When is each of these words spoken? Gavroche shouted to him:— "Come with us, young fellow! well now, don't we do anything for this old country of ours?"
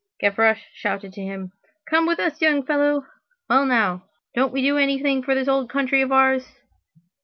Gavroche 0.19 0.63
shouted 0.73 1.13
to 1.13 1.21
him:— 1.21 1.51
"Come 1.87 2.07
with 2.07 2.19
us, 2.19 2.41
young 2.41 2.65
fellow! 2.65 3.05
well 3.47 3.67
now, 3.67 4.05
don't 4.33 4.51
we 4.51 4.63
do 4.63 4.79
anything 4.79 5.21
for 5.21 5.35
this 5.35 5.47
old 5.47 5.69
country 5.69 6.01
of 6.01 6.11
ours?" 6.11 6.47